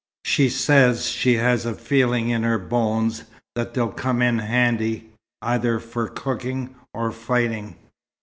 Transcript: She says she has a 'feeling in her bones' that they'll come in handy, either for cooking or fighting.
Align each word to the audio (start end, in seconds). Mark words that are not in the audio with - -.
She 0.25 0.49
says 0.49 1.05
she 1.09 1.35
has 1.35 1.63
a 1.63 1.75
'feeling 1.75 2.29
in 2.29 2.41
her 2.41 2.57
bones' 2.57 3.25
that 3.53 3.75
they'll 3.75 3.91
come 3.91 4.23
in 4.23 4.39
handy, 4.39 5.11
either 5.43 5.79
for 5.79 6.07
cooking 6.07 6.73
or 6.91 7.11
fighting. 7.11 7.75